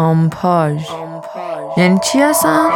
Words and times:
آمپاژ 0.00 0.82
یعنی 1.76 1.98
چی 2.02 2.20
هستن؟ 2.20 2.68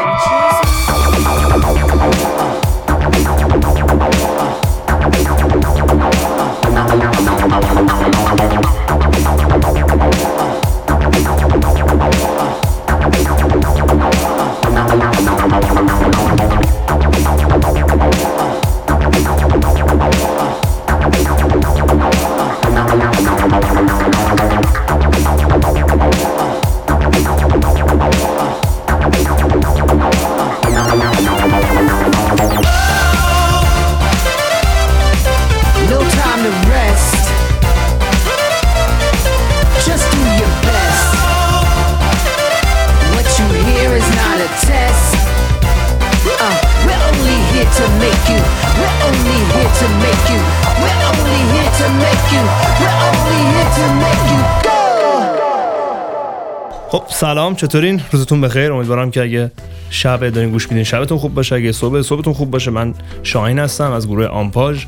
سلام 57.14 57.54
چطورین؟ 57.54 58.00
روزتون 58.12 58.40
بخیر. 58.40 58.72
امیدوارم 58.72 59.10
که 59.10 59.22
اگه 59.22 59.52
شب 59.90 60.28
دارین 60.28 60.50
گوش 60.50 60.68
میدین 60.68 60.84
شبتون 60.84 61.18
خوب 61.18 61.34
باشه. 61.34 61.54
اگه 61.54 61.72
صبح 61.72 62.02
صبحتون 62.02 62.32
خوب 62.32 62.50
باشه 62.50 62.70
من 62.70 62.94
شاهین 63.22 63.58
هستم. 63.58 63.90
از 63.90 64.08
گروه 64.08 64.26
آمپاژ 64.26 64.84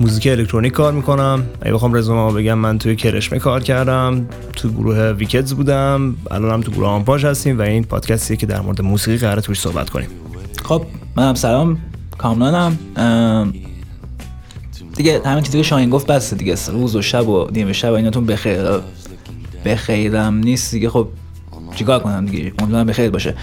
موزیک 0.00 0.26
الکترونیک 0.26 0.72
کار 0.72 0.92
می‌کنم. 0.92 1.46
اگه 1.62 1.72
بخوام 1.72 1.94
رزومه 1.94 2.32
بگم 2.32 2.54
من 2.54 2.78
توی 2.78 2.96
کرشمه 2.96 3.38
کار 3.38 3.62
کردم. 3.62 4.26
تو 4.52 4.68
گروه 4.68 5.10
ویکدز 5.10 5.54
بودم. 5.54 6.16
الانم 6.30 6.60
تو 6.60 6.72
گروه 6.72 6.88
آمپاژ 6.88 7.24
هستیم 7.24 7.58
و 7.58 7.62
این 7.62 7.84
پادکستیه 7.84 8.36
که 8.36 8.46
در 8.46 8.60
مورد 8.60 8.82
موسیقی 8.82 9.18
قراره 9.18 9.42
توش 9.42 9.60
صحبت 9.60 9.90
کنیم. 9.90 10.08
خب 10.64 10.86
منم 11.16 11.34
سلام. 11.34 11.78
کامرانم. 12.18 12.78
ام، 12.96 13.52
دیگه 14.96 15.20
همین 15.24 15.44
چیزی 15.44 15.58
که 15.58 15.64
شاهین 15.64 15.90
گفت 15.90 16.06
بس 16.06 16.34
دیگه. 16.34 16.56
روز 16.72 16.96
و 16.96 17.02
شب 17.02 17.28
و 17.28 17.48
نیمه 17.52 17.72
شب 17.72 17.90
و 17.90 17.94
ایناتون 17.94 18.26
بخیر. 18.26 18.62
بخیرم 19.64 20.34
نیست 20.34 20.72
دیگه. 20.72 20.88
خب 20.90 21.08
چیکار 21.74 21.98
کنم 21.98 22.26
دیگه؟ 22.26 22.52
امیدوارم 22.58 22.86
بخیر 22.86 23.10
باشه. 23.10 23.34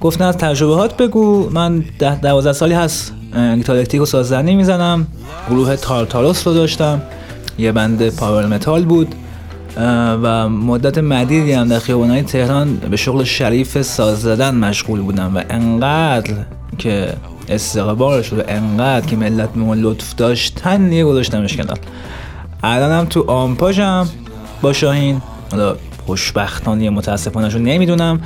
گفتن 0.00 0.24
از 0.24 0.36
تجربهات 0.36 0.96
بگو. 0.96 1.50
من 1.50 1.84
ده 1.98 2.20
دوازده 2.20 2.52
سالی 2.52 2.74
هست 2.74 3.14
گیتار 3.54 3.76
الکتریک 3.76 4.02
و 4.02 4.06
سازنی 4.06 4.54
می‌زنم. 4.54 5.06
گروه 5.50 5.76
تارتاروس 5.76 6.46
رو 6.46 6.54
داشتم. 6.54 7.02
یه 7.58 7.72
band 7.72 8.08
power 8.08 8.46
metal 8.46 8.84
بود. 8.84 9.14
و 10.22 10.48
مدت 10.48 10.98
مدیدی 10.98 11.52
هم 11.52 11.68
در 11.68 11.78
خیابانهای 11.78 12.22
تهران 12.22 12.76
به 12.76 12.96
شغل 12.96 13.24
شریف 13.24 13.82
ساز 13.82 14.22
زدن 14.22 14.54
مشغول 14.54 15.00
بودم 15.00 15.36
و 15.36 15.42
انقدر 15.50 16.34
که 16.78 17.12
استقبال 17.48 18.22
شد 18.22 18.38
و 18.38 18.42
انقدر 18.48 19.06
که 19.06 19.16
ملت 19.16 19.48
به 19.52 19.60
ما 19.60 19.74
لطف 19.74 20.14
داشتن 20.14 20.88
دیگه 20.88 21.04
گذاشتمش 21.04 21.56
کنار. 21.56 21.78
الانم 22.62 23.04
تو 23.04 23.30
آمپاژم 23.30 24.08
با 24.62 24.72
شاهین. 24.72 25.22
حالا 25.50 25.76
خوشبختانه 26.08 26.90
متاسفانه 26.90 27.48
رو 27.48 27.58
نمی‌دونم 27.58 28.20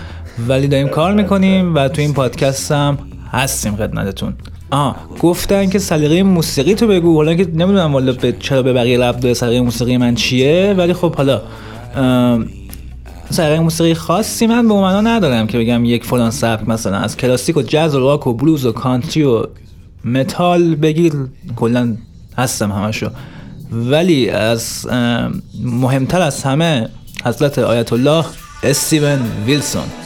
ولی 0.49 0.69
داریم 0.69 0.89
کار 0.89 1.15
می‌کنیم 1.15 1.75
و 1.75 1.89
تو 1.89 2.01
این 2.01 2.13
پادکست 2.13 2.73
هم 2.73 2.99
هستیم 3.33 3.77
خدمتتون. 3.77 4.35
آه 4.71 4.97
گفتن 5.21 5.69
که 5.69 5.79
سلیقه 5.79 6.23
موسیقی 6.23 6.75
تو 6.75 6.87
بگو. 6.87 7.17
حالا 7.17 7.35
که 7.35 7.45
نمی‌دونم 7.45 7.93
والا 7.93 8.13
به 8.13 8.33
چرا 8.41 8.63
به 8.63 8.73
بقیه 8.73 8.99
ربط 8.99 9.21
داره 9.21 9.35
سلیقه 9.35 9.61
موسیقی 9.61 9.97
من 9.97 10.15
چیه 10.15 10.75
ولی 10.79 10.93
خب 10.93 11.15
حالا 11.15 11.43
سلیقه 13.31 13.61
موسیقی 13.61 13.95
خاصی 13.95 14.47
من 14.47 14.69
به 14.69 14.75
معنا 14.75 15.01
ندارم 15.01 15.47
که 15.47 15.59
بگم 15.59 15.85
یک 15.85 16.05
فلان 16.05 16.31
سبک 16.31 16.69
مثلا 16.69 16.97
از 16.97 17.17
کلاسیک 17.17 17.57
و 17.57 17.63
جاز 17.63 17.95
و 17.95 18.01
راک 18.01 18.27
و 18.27 18.33
بلوز 18.33 18.67
و 18.67 18.73
کانتری 18.73 19.23
و 19.23 19.47
متال 20.05 20.75
بگیر 20.75 21.13
کلا 21.57 21.97
هستم 22.39 22.73
همشو. 22.73 23.11
ولی 23.73 24.31
از 24.31 24.89
مهمتر 25.65 26.21
از 26.21 26.43
همه 26.43 26.89
حضرت 27.25 27.59
آیت 27.59 27.93
الله 27.93 28.25
استیون 28.63 29.21
ویلسون. 29.47 30.02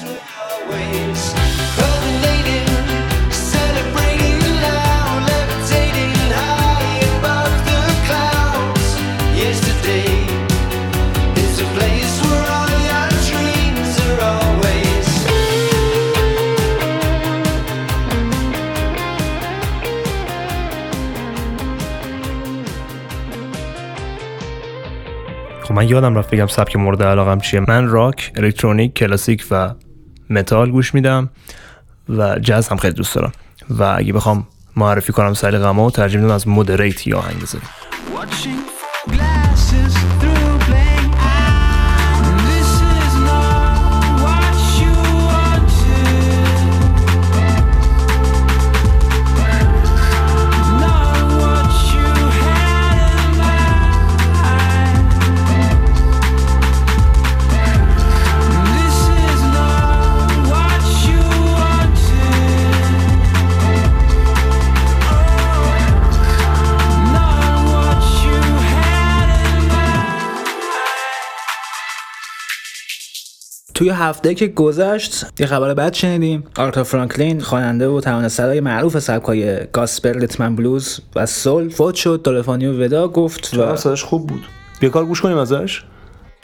خب 25.66 25.75
من 25.75 25.88
یادم 25.88 26.15
رفت 26.15 26.31
بگم 26.31 26.47
سبک 26.47 26.77
مورد 26.77 27.03
علاقم 27.03 27.41
چیه. 27.41 27.60
من 27.69 27.88
راک 27.88 28.32
الکترونیک 28.37 28.94
کلاسیک 28.94 29.47
و 29.50 29.75
متال 30.31 30.71
گوش 30.71 30.94
میدم 30.94 31.31
و 32.09 32.38
جاز 32.38 32.69
هم 32.69 32.77
خیلی 32.77 32.94
دوست 32.94 33.15
دارم. 33.15 33.32
و 33.71 33.82
اگه 33.82 34.12
بخوام 34.12 34.47
معرفی 34.76 35.12
کنم 35.12 35.34
سلیقه‌مو 35.34 35.91
میدم 35.91 36.31
از 36.31 36.49
مودریت 36.49 37.06
یا 37.06 37.19
آهنگ 37.19 37.43
توی 73.76 73.88
هفته 73.88 74.34
که 74.34 74.47
گذشت 74.47 75.41
یه 75.41 75.47
خبر 75.47 75.75
بد 75.75 75.92
شنیدیم. 75.92 76.44
آرتا 76.59 76.84
فرانکلین 76.84 77.41
خواننده 77.41 77.88
و 77.88 78.00
ترانه‌سرای 78.00 78.60
معروف 78.60 78.98
سبکای 78.98 79.66
gospel 79.66 80.20
rhythm 80.20 80.44
and 80.44 80.56
blues 80.56 81.00
و 81.16 81.26
soul 81.26 81.69
فوت 81.69 81.94
شد. 81.94 82.20
تلفنی 82.25 82.66
و 82.66 82.84
ودا 82.84 83.09
گفت 83.09 83.54
و 83.54 83.76
صداش 83.76 84.04
خوب 84.04 84.26
بود. 84.26 84.44
بیا 84.81 84.91
کار 84.91 85.04
گوش 85.04 85.20
کنیم 85.20 85.38
ازش؟ 85.38 85.84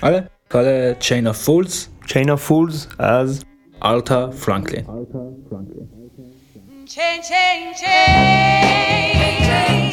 آره. 0.02 0.28
کار 0.48 0.94
Chain 0.94 1.26
of 1.26 1.38
Fools 1.38 1.86
Chain 2.06 2.30
of 2.30 2.42
Fools 2.42 2.86
از 2.98 3.44
آرتا 3.80 4.30
فرانکلین. 4.30 4.84
Chain, 6.86 7.24
chain, 7.32 7.76
chain. 7.82 9.91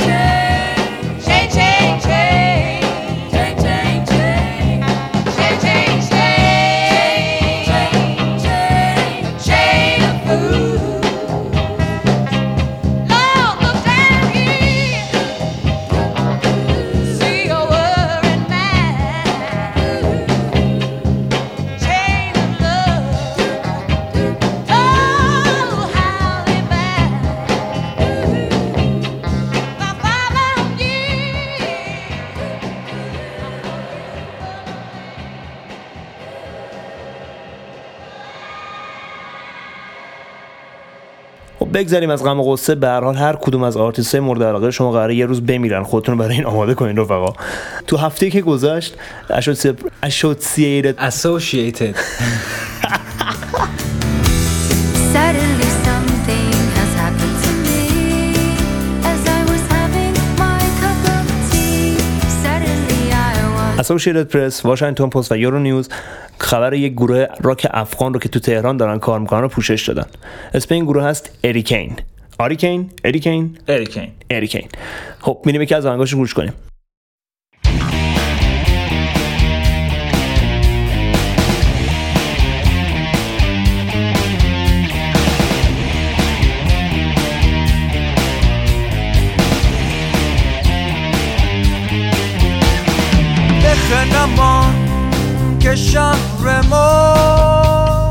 بگذریم 41.79 42.09
از 42.09 42.23
غم 42.23 42.39
و 42.39 42.43
غصه 42.43 42.75
به 42.75 42.87
هر 42.87 43.03
حال 43.03 43.15
هر 43.15 43.35
کدوم 43.35 43.63
از 43.63 43.77
آرتیست 43.77 44.15
مورد 44.15 44.43
علاقه 44.43 44.71
شما 44.71 44.91
قراره 44.91 45.15
یه 45.15 45.25
روز 45.25 45.45
بمیرن 45.45 45.83
خودتون 45.83 46.17
برای 46.17 46.35
این 46.35 46.45
آماده 46.45 46.73
کنین 46.73 46.97
رفقا. 46.97 47.33
تو 47.87 47.97
هفته 47.97 48.29
که 48.29 48.41
گذشت 48.41 48.95
Associated 50.03 51.09
Associated. 51.09 51.95
اسوشیتد 63.89 64.27
پرس 64.27 64.65
واشنگتن 64.65 65.09
پست 65.09 65.31
و 65.31 65.37
یورو 65.37 65.59
نیوز 65.59 65.89
خبر 66.37 66.73
یک 66.73 66.93
گروه 66.93 67.25
راک 67.41 67.67
افغان 67.71 68.13
رو 68.13 68.19
که 68.19 68.29
تو 68.29 68.39
تهران 68.39 68.77
دارن 68.77 68.99
کار 68.99 69.19
می‌کنن 69.19 69.41
رو 69.41 69.47
پوشش 69.47 69.89
دادن. 69.89 70.05
اسم 70.53 70.75
این 70.75 70.85
گروه 70.85 71.03
هست 71.03 71.39
اریکین 71.43 71.95
آریکین 72.39 72.89
اریکین 73.03 73.57
اریکین 73.67 74.07
اریکین 74.29 74.67
خب 75.19 75.41
میریم 75.45 75.61
یکی 75.61 75.75
از 75.75 75.85
آهنگاشو 75.85 76.17
گوش 76.17 76.33
کنیم. 76.33 76.53
بخنمان 93.89 94.75
که 95.59 95.75
شهر 95.75 96.61
ما 96.69 98.09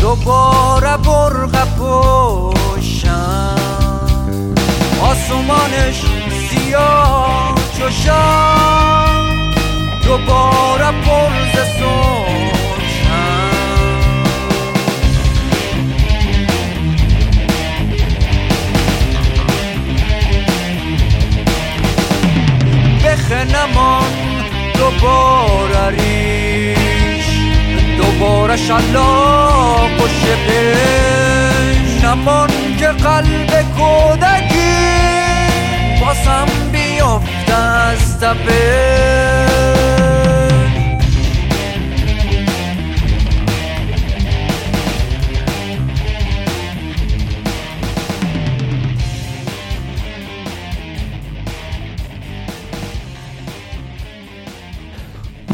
دوباره 0.00 0.96
برق 0.96 1.68
پوشن 1.68 3.56
آسمانش 5.02 6.02
سیاه 6.50 7.54
چوشن 7.78 9.14
دوباره 10.04 10.90
پر 10.90 11.30
ز 11.54 11.56
سوشن 11.78 13.14
بخنمان 23.04 24.33
دوباره 25.04 25.88
ریش. 25.90 27.26
دوباره 27.96 28.56
شلاق 28.56 30.00
و 30.00 30.08
شپش 30.08 32.04
نمان 32.04 32.50
که 32.78 32.86
قلب 32.86 33.64
کودکی 33.78 34.76
باسم 36.00 36.46
بیفته 36.72 37.54
از 37.54 38.18
تپش 38.20 38.93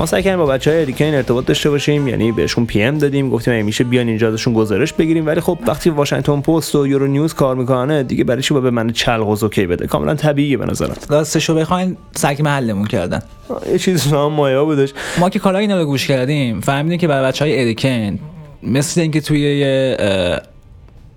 ما 0.01 0.07
سعی 0.07 0.23
کردیم 0.23 0.39
با 0.39 0.47
بچه 0.47 0.71
های 0.71 0.81
اریکین 0.81 1.15
ارتباط 1.15 1.47
داشته 1.47 1.71
باشیم 1.71 2.09
یعنی 2.09 2.33
بهشون 2.33 2.67
پی 2.67 2.83
ام 2.83 2.99
دادیم 2.99 3.31
گفتیم 3.31 3.65
میشه 3.65 3.85
بیان 3.85 4.09
اینجا 4.09 4.29
ازشون 4.29 4.55
گزارش 4.55 4.93
بگیریم. 4.93 5.27
ولی 5.27 5.41
خب 5.41 5.59
وقتی 5.67 5.91
واشنگتن 5.91 6.41
پست 6.41 6.75
و 6.75 6.87
یورو 6.87 7.07
نیوز 7.07 7.35
کار 7.35 7.57
می‌کنه 7.57 8.03
دیگه 8.03 8.25
برای 8.25 8.43
چی 8.43 8.55
با 8.55 8.61
به 8.61 8.71
من 8.71 8.91
چلق 8.91 9.29
و 9.29 9.37
زوکی 9.37 9.67
بده؟ 9.67 9.87
کاملا 9.87 10.15
طبیعیه 10.15 10.57
به 10.57 10.67
نظرم. 10.67 10.97
راستشو 11.09 11.55
بخواین 11.55 11.97
سگ 12.13 12.41
محلمون 12.45 12.87
کردن. 12.87 13.23
یه 13.73 13.79
چیز 13.79 14.07
هم 14.07 14.27
مایا 14.27 14.65
بودش. 14.65 14.93
ما 15.19 15.31
که 15.31 15.39
کارهای 15.39 15.63
اینا 15.63 15.79
رو 15.79 15.85
گوش 15.85 16.07
کردیم 16.07 16.61
فهمیدیم 16.61 16.99
که 16.99 17.09
برای 17.09 17.29
بچه 17.29 17.45
های 17.45 17.61
اریکن 17.61 18.19
مثل 18.63 19.01
اینکه 19.01 19.21
توی 19.21 19.97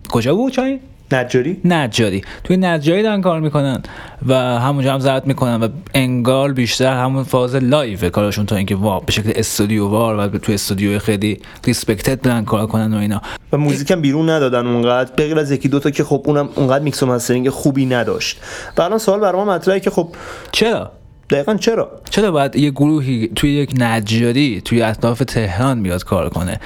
کجا 0.10 0.36
بود 0.36 0.54
چای؟ 0.54 0.80
نجاری؟ 1.14 1.62
نجاری. 1.66 2.22
توی 2.44 2.58
نجاری 2.58 3.04
دارن 3.04 3.22
کار 3.22 3.40
می‌کنن 3.40 3.84
و 4.28 4.36
همونجا 4.36 4.94
هم 4.94 5.00
ضبط 5.00 5.28
می‌کنن 5.28 5.56
و 5.56 5.68
انگار 5.94 6.54
بیشتر 6.54 6.94
همون 6.94 7.24
فاز 7.24 7.56
live 7.56 8.10
کارشون 8.10 8.46
تا 8.46 8.56
اینکه 8.56 8.76
وا 8.76 9.00
به 9.00 9.12
شکل 9.12 9.32
استودیو 9.36 9.88
وار 9.88 10.16
و 10.16 10.38
توی 10.38 10.56
استودیو 10.56 11.00
خیلی 11.00 11.40
respected 11.66 12.22
برن 12.22 12.46
کار 12.46 12.68
کنن 12.68 12.94
و 12.94 12.98
اینا. 12.98 13.22
و 13.52 13.58
موزیکم 13.58 14.02
بیرون 14.02 14.30
ندادن 14.30 14.68
اونقدر. 14.68 15.12
به 15.16 15.28
غیر 15.28 15.40
از 15.40 15.52
یکی 15.52 15.70
دوتا 15.70 15.92
که 15.92 16.04
خب 16.04 16.24
اونم 16.26 16.50
اونقدر 16.56 16.84
میکس 16.84 17.04
و 17.04 17.06
mastering 17.06 17.50
خوبی 17.50 17.86
نداشت. 17.86 18.40
و 18.78 18.82
الان 18.82 18.98
سوال 18.98 19.20
برای 19.20 19.46
ما 19.46 19.46
مطرحه 19.46 19.80
که 19.80 19.90
خب 19.90 20.10
چرا؟ 20.52 20.92
دقیقا 21.30 21.56
چرا؟ 21.56 21.92
چرا 22.10 22.32
باید 22.32 22.56
یه 22.56 22.72
گروهی 22.72 23.32
توی 23.36 23.54
یک 23.54 23.74
نجاری 23.78 24.62
توی 24.66 24.82
اطراف 24.82 25.20
تهران 25.20 25.84
بیاد 25.84 26.04
کار 26.04 26.30
کنه؟ 26.30 26.60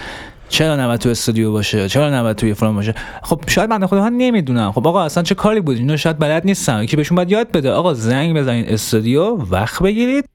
چرا 0.50 0.76
نباید 0.76 1.00
تو 1.00 1.10
استودیو 1.10 1.52
باشه؟ 1.52 1.90
چرا 1.90 2.10
نباید 2.10 2.36
توی 2.36 2.54
فلان 2.54 2.76
باشه؟ 2.76 2.96
خب 3.24 3.42
شاید 3.48 3.70
بنده 3.70 3.88
خدا 3.88 4.10
نمی‌دونم. 4.10 4.72
خب 4.72 4.88
آقا 4.88 5.04
اصلا 5.04 5.24
چه 5.24 5.36
کاری 5.36 5.62
بود؟ 5.62 5.78
اینا 5.78 5.98
شاید 5.98 6.20
بلد 6.20 6.46
نیستن. 6.46 6.86
که 6.86 6.98
بهشون 6.98 7.16
باید 7.16 7.32
یاد 7.32 7.52
بده. 7.52 7.72
آقا 7.72 7.94
زنگ 7.94 8.38
بزنید 8.38 8.70
استودیو 8.70 9.36
وقت 9.36 9.84
بگیرید. 9.84 10.26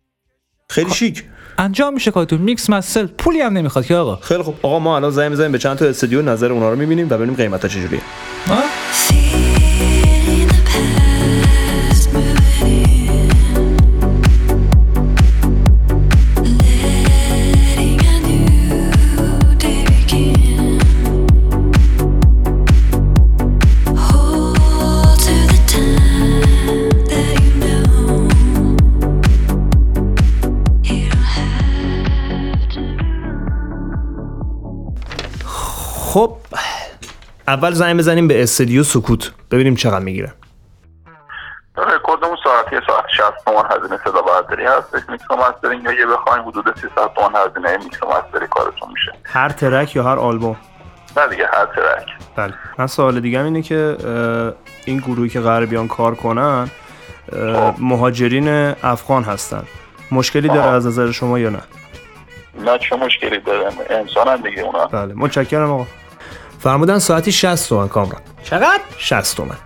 خیلی 0.68 0.90
شیک. 0.90 1.24
انجام 1.58 1.94
میشه 1.94 2.10
کارتون. 2.10 2.40
میکس 2.40 2.70
مستر 2.70 3.06
پولی 3.06 3.40
هم 3.40 3.52
نمی‌خواد 3.52 3.86
که 3.86 3.96
آقا. 3.96 4.16
خیلی 4.16 4.42
خب 4.42 4.54
آقا 4.62 4.78
ما 4.78 4.96
الان 4.96 5.10
زنگ 5.10 5.30
می‌زنیم 5.30 5.52
به 5.52 5.58
چند 5.58 5.76
تا 5.76 5.84
استودیو 5.84 6.22
نظر 6.22 6.52
اونا 6.52 6.70
رو 6.70 6.76
می‌بینیم 6.76 7.06
و 7.10 7.16
ببینیم 7.16 7.34
قیمتا 7.34 7.68
چجوریه. 7.68 8.00
اول 37.48 37.72
زنگ 37.72 37.98
بزنیم 37.98 38.28
به 38.28 38.42
استودیو 38.42 38.82
سکوت. 38.82 39.32
ببینیم 39.50 39.74
چقدر 39.74 40.04
می‌گیره. 40.04 40.32
رکوردمون 41.76 42.36
ساعتی؟ 42.44 42.86
ساعت 42.86 43.04
60 43.16 43.44
تومن 43.44 43.62
هزینه 43.70 44.00
صدا 44.04 44.22
برداری 44.22 44.64
هست. 44.64 45.10
میکس 45.10 45.30
و 45.30 45.36
mastering 45.36 45.88
اگه 45.88 46.06
بخوایم 46.06 46.48
حدود 46.48 46.64
300 46.74 46.88
تومن 47.16 47.40
هزینه 47.46 47.84
میکس 47.84 48.02
و 48.02 48.06
mastering 48.06 48.46
کارتون 48.46 48.88
میشه. 48.92 49.12
هر 49.24 49.48
track 49.48 49.96
یا 49.96 50.02
هر 50.02 50.18
آلبوم؟ 50.18 50.56
نه 51.16 51.26
دیگه 51.26 51.46
هر 51.52 51.66
track. 51.66 52.06
بله. 52.36 52.54
من 52.78 52.86
سوال 52.86 53.20
دیگه 53.20 53.44
اینه 53.44 53.62
که 53.62 53.96
این 54.84 54.98
گروهی 54.98 55.28
که 55.28 55.40
قرار 55.40 55.66
بیان 55.66 55.88
کار 55.88 56.14
کنن 56.14 56.70
مهاجرین 57.78 58.74
افغان 58.82 59.22
هستن. 59.22 59.62
مشکلی 60.10 60.48
داره 60.48 60.60
آها. 60.60 60.74
از 60.74 60.86
نظر 60.86 61.10
شما 61.10 61.38
یا 61.38 61.50
نه؟ 61.50 61.60
نه 62.64 62.78
چه 62.78 62.96
مشکلی 62.96 63.38
داره؟ 63.38 63.68
انسان 63.90 64.28
هم 64.28 64.36
دیگه 64.36 64.62
اونا. 64.62 64.86
بله. 64.86 65.14
متشکرم 65.14 65.70
آقا. 65.70 65.86
فرمودن 66.62 66.98
ساعتی 66.98 67.32
60 67.32 67.68
تومن 67.68 67.88
کامران. 67.88 68.20
چقدر؟ 68.44 68.80
60 68.98 69.36
تومن. 69.36 69.56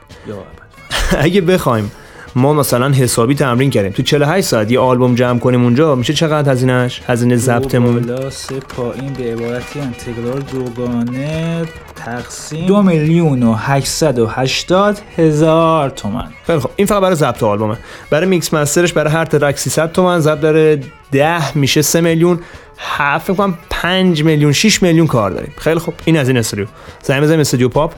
اگه 1.19 1.41
بخوایم 1.41 1.91
ما 2.37 2.53
مثلا 2.53 2.89
حسابی 2.89 3.35
تمرین 3.35 3.71
کردیم 3.71 3.93
تو 3.93 4.03
48 4.03 4.47
ساعت 4.47 4.71
یه 4.71 4.81
آلبوم 4.81 5.15
جمع 5.15 5.39
کنیم 5.39 5.63
اونجا 5.63 5.95
میشه 5.95 6.13
چقدر 6.13 6.53
هزینهش 6.53 7.03
هزینه 7.07 7.37
ضبطمون؟ 7.37 8.01
بالا 8.01 8.31
سه 8.31 8.61
پایین 8.61 9.13
به 9.13 9.33
عبارتی 9.33 9.81
انتگرال 9.81 10.41
دوگانه 10.41 11.65
تقسیم 11.97 12.67
دو 12.67 12.83
میلیون 12.83 13.43
و 13.43 13.55
هشتصد 13.55 14.19
و 14.19 14.27
هشتاد 14.27 15.01
هزار 15.17 15.91
تومن. 15.91 16.29
خیلی 16.47 16.59
خب 16.59 16.71
این 16.77 16.87
فقط 16.87 17.03
برای 17.03 17.17
ضبط 17.17 17.43
آلبومه. 17.43 17.77
برای 18.11 18.27
mix 18.27 18.55
master 18.55 18.83
ش 18.83 18.93
برای 18.93 19.13
هر 19.13 19.25
track 19.25 19.59
300 19.59 19.93
تومن 19.93 20.21
ضبط 20.21 20.41
داره 20.41 20.81
10 21.13 21.59
میشه 21.59 21.83
3 21.83 22.01
میلیون. 22.01 22.41
هفت 22.79 23.27
فکر 23.27 23.37
کنم 23.37 23.59
5 23.71 24.25
میلیون 24.25 24.53
6 24.53 24.83
میلیون 24.83 25.07
کار 25.07 25.31
داریم. 25.31 25.55
خیلی 25.59 25.81
خب 25.81 25.93
این 26.05 26.17
از 26.19 26.29
این 26.29 26.37
استودیو. 26.37 26.67
زنگ 27.03 27.23
بزنیم 27.23 27.41
استودیو 27.41 27.69
پاپ. 27.69 27.93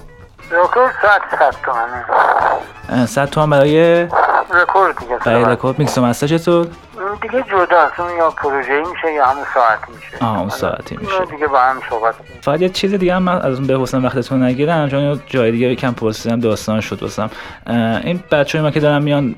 رکورد 0.51 0.95
ساعت 1.03 1.23
100 1.39 1.55
تومنه. 1.65 3.07
100 3.07 3.31
تومن 3.31 3.51
برای 3.51 4.03
رکورد 4.51 4.99
دیگه 4.99 5.17
برای. 5.25 5.45
record 5.45 5.79
mix 5.79 5.99
و 5.99 6.03
master 6.03 6.27
چطور؟ 6.27 6.67
اون 7.09 7.19
دیگه 7.23 7.45
جداست 7.51 8.01
اون 8.01 8.17
یا 8.19 8.31
پروژه‌ای 8.31 8.81
میشه 8.81 9.13
یا 9.17 9.27
همون 9.27 9.45
ساعتی 9.55 9.93
میشه. 9.97 10.25
آه، 10.25 10.41
اون 10.41 10.49
ساعتی 10.49 10.97
میشه. 10.97 11.25
دیگه 11.31 11.47
با 11.47 11.59
هم 11.59 11.77
صحبت 11.91 12.15
فقط 12.41 12.63
یه 12.63 12.69
چیز 12.69 12.95
دیگه 12.95 13.15
هم 13.15 13.23
من 13.23 13.41
از 13.41 13.59
اون 13.59 13.67
به 13.67 13.79
حسن 13.79 14.05
وقتتون 14.05 14.43
نگیرم. 14.43 14.89
چون 14.89 15.21
جای 15.27 15.51
دیگه 15.51 15.75
کم 15.75 15.93
پرسیدم 15.93 16.41
داستان 16.41 16.81
شد 16.81 17.03
واسم. 17.03 17.31
این 18.05 18.21
بچه 18.31 18.61
ما 18.61 18.71
که 18.71 18.81
دارن 18.81 19.03
میان 19.03 19.35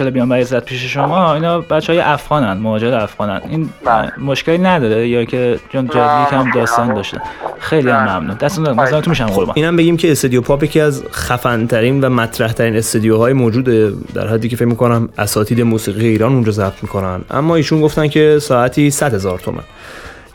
ان 0.00 0.10
بیان 0.10 0.28
برای 0.28 0.42
عزت 0.42 0.64
پیش 0.64 0.92
شما 0.92 1.34
اینا 1.34 1.60
بچه 1.60 1.92
های 1.92 2.00
افغانن 2.00 2.52
مهاجر 2.52 2.94
افغانن. 2.94 3.40
این 3.48 3.70
بله. 3.84 4.12
مشکلی 4.18 4.58
نداره 4.58 5.08
یا 5.08 5.24
که 5.24 5.58
چون 5.72 5.86
جای 5.86 6.18
دیگه 6.18 6.30
کم 6.30 6.48
نه، 6.48 6.52
داستان. 6.54 6.94
داشته 6.94 7.20
خیلی 7.58 7.90
هم. 7.90 8.02
ممنون. 8.02 8.36
دستتون 8.36 8.64
درد 8.64 8.80
مزاحمتون 8.80 9.10
میشم 9.10 9.26
قربان. 9.26 9.54
اینم 9.56 9.76
بگیم 9.76 9.96
که 9.96 10.12
استودیو 10.12 10.40
پاپ 10.40 10.62
یکی 10.62 10.80
از 10.80 11.04
خفن 11.12 11.66
ترین 11.66 12.04
و 12.04 12.08
مطرح 12.08 12.52
ترین 12.52 12.76
استودیوهای 12.76 13.32
موجوده. 13.32 13.92
در 14.14 14.26
حدی 14.26 14.48
که 14.48 14.56
فکر 14.56 14.64
می‌کنم 14.64 15.08
اساتید 15.18 15.60
موسیقی 15.60 16.06
ایران 16.08 16.32
اونجا 16.32 16.52
ضبط 16.52 16.82
می‌کنن. 16.88 17.20
اما 17.30 17.56
ایشون 17.56 17.80
گفتن 17.80 18.08
که 18.08 18.38
ساعتی 18.38 18.90
100 18.90 19.14
هزار 19.14 19.38
تومن. 19.38 19.62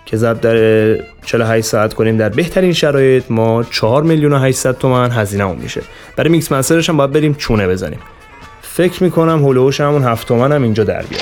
که 0.06 0.18
ضبط 0.18 0.40
در 0.40 0.96
48 1.26 1.66
ساعت 1.68 1.94
کنیم 1.94 2.18
در 2.18 2.30
بهترین 2.30 2.74
شرایط 2.74 3.24
ما 3.30 3.64
4 3.64 4.04
میلیون 4.04 4.34
و 4.34 4.38
800 4.40 4.78
تومن 4.78 5.12
هزینه 5.12 5.44
اون 5.44 5.56
میشه. 5.56 5.82
برای 6.16 6.30
mix 6.30 6.52
master 6.52 6.80
ش 6.80 6.90
هم 6.90 6.98
باید 6.98 7.12
بریم 7.12 7.34
چونه 7.34 7.68
بزنیم. 7.68 8.00
فکر 8.62 9.04
می‌کنم 9.04 9.44
حول 9.44 9.58
و 9.58 9.63
حوش 9.63 9.82
همون 9.82 10.04
7 10.04 10.28
تومن 10.28 10.52
هم 10.52 10.64
اینجا 10.64 10.84
در 10.84 11.02
بیاد. 11.02 11.22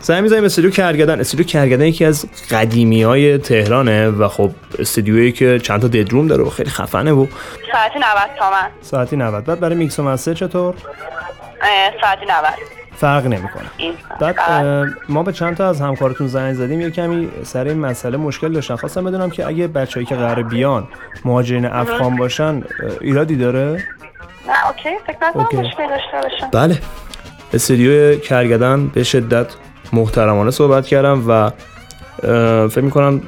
زنگ 0.00 0.22
می‌زنیم 0.22 0.44
استودیو 0.44 0.70
کرگدن 0.70 1.20
استودیو 1.20 1.46
کرگدن 1.46 1.84
یکی 1.84 2.04
از 2.04 2.26
قدیمی 2.50 3.02
های 3.02 3.38
تهرانه 3.38 4.08
و 4.08 4.28
خب 4.28 4.50
استودیویی 4.78 5.32
که 5.32 5.58
چند 5.58 5.80
تا 5.80 5.88
dead 5.88 6.07
room 6.07 6.26
داره 6.26 6.44
و 6.44 6.50
خیلی 6.50 6.70
خفنه 6.70 7.12
و 7.12 7.26
ساعتی 7.72 7.98
90 7.98 8.06
تومن. 8.38 8.68
ساعتی 8.82 9.16
90 9.16 9.44
بعد 9.44 9.60
برای 9.60 9.76
میکس 9.76 9.98
و 9.98 10.02
master 10.02 10.34
چطور؟ 10.34 10.74
اه، 11.62 11.92
ساعتی 12.00 12.24
90 12.24 12.34
فرق 12.96 13.26
نمی‌کنه. 13.26 13.64
بعد 14.20 14.36
ما 15.08 15.22
به 15.22 15.32
چند 15.32 15.56
تا 15.56 15.68
از 15.68 15.80
همکارتون 15.80 16.26
زنگ 16.26 16.54
زدیم. 16.54 16.80
یه 16.80 16.90
کمی 16.90 17.28
سر 17.42 17.64
این 17.64 17.78
مسئله 17.78 18.16
مشکل 18.16 18.52
داشتن. 18.52 18.76
خواستم 18.76 19.04
بدونم 19.04 19.30
که 19.30 19.46
اگه 19.46 19.66
بچه‌ای 19.66 20.06
که 20.06 20.14
قرار 20.14 20.42
بیان 20.42 20.88
مهاجرین 21.24 21.66
افغان 21.66 22.16
باشن 22.16 22.62
ایرادی 23.00 23.36
داره؟ 23.36 23.84
نه 24.48 24.66
OK. 24.66 24.88
فکر 25.06 25.16
OK. 25.34 25.56
مشکل 25.56 25.88
داشته 25.88 26.28
باشم 26.28 26.50
بله. 26.52 26.78
استودیو 27.54 28.18
کرگدن 28.18 28.86
به 28.86 29.02
شدت 29.02 29.46
محترمانه 29.92 30.50
صحبت 30.50 30.86
کردم 30.86 31.24
و 31.28 31.50
فکر 32.68 32.80
می‌کنم 32.80 33.22